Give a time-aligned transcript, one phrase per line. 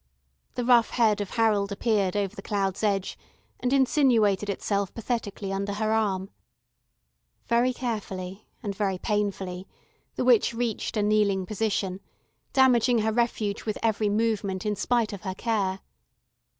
[0.55, 3.19] The rough head of Harold appeared over the cloud's edge,
[3.59, 6.31] and insinuated itself pathetically under her arm.
[7.45, 9.67] Very carefully and very painfully
[10.15, 11.99] the witch reached a kneeling position,
[12.51, 15.81] damaging her refuge with every movement in spite of her care.